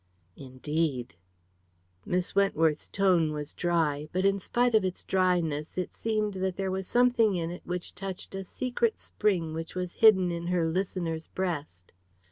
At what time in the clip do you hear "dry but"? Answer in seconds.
3.53-4.25